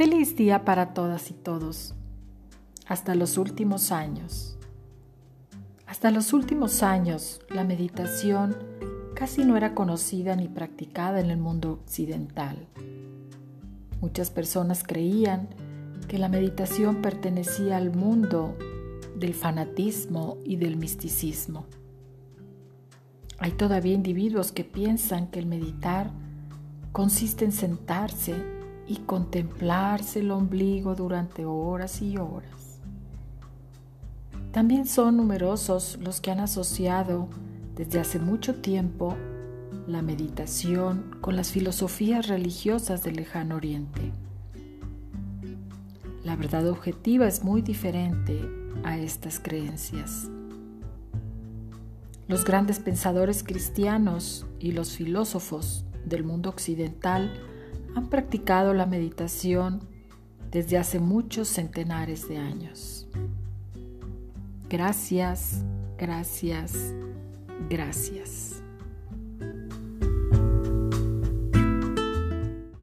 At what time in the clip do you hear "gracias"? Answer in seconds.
64.68-65.64, 65.98-66.94, 67.68-68.61